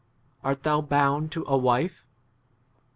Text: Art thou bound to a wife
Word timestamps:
Art 0.43 0.63
thou 0.63 0.81
bound 0.81 1.31
to 1.33 1.45
a 1.47 1.55
wife 1.55 2.07